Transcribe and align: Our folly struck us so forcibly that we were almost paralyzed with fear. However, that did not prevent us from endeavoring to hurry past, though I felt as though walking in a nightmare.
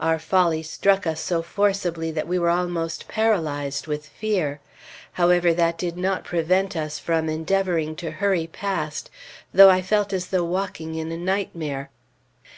Our 0.00 0.18
folly 0.18 0.62
struck 0.62 1.06
us 1.06 1.20
so 1.20 1.42
forcibly 1.42 2.10
that 2.10 2.26
we 2.26 2.38
were 2.38 2.48
almost 2.48 3.08
paralyzed 3.08 3.86
with 3.86 4.08
fear. 4.08 4.58
However, 5.12 5.52
that 5.52 5.76
did 5.76 5.98
not 5.98 6.24
prevent 6.24 6.74
us 6.74 6.98
from 6.98 7.28
endeavoring 7.28 7.94
to 7.96 8.10
hurry 8.12 8.46
past, 8.46 9.10
though 9.52 9.68
I 9.68 9.82
felt 9.82 10.14
as 10.14 10.28
though 10.28 10.44
walking 10.46 10.94
in 10.94 11.12
a 11.12 11.18
nightmare. 11.18 11.90